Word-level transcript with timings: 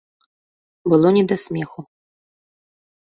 Было 0.93 1.07
не 1.17 1.23
да 1.33 1.37
смеху. 1.43 1.81